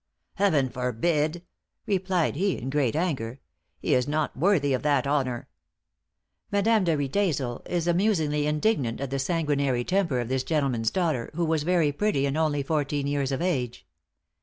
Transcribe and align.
"Heaven 0.33 0.67
forbid!" 0.69 1.43
replied 1.85 2.35
he, 2.35 2.57
in 2.57 2.71
great 2.71 2.95
anger; 2.95 3.39
"he 3.77 3.93
is 3.93 4.07
not 4.07 4.35
worthy 4.35 4.73
of 4.73 4.81
that 4.81 5.05
honor." 5.05 5.47
Madame 6.51 6.83
de 6.85 6.97
Riedesel 6.97 7.61
is 7.67 7.85
amusingly 7.85 8.47
indignant 8.47 8.99
at 8.99 9.11
the 9.11 9.19
sanguinary 9.19 9.83
temper 9.83 10.19
of 10.19 10.27
this 10.27 10.43
gentleman's 10.43 10.89
daughter, 10.89 11.29
who 11.35 11.45
was 11.45 11.61
very 11.61 11.91
pretty 11.91 12.25
and 12.25 12.35
only 12.35 12.63
fourteen 12.63 13.05
years 13.05 13.31
of 13.31 13.43
age. 13.43 13.85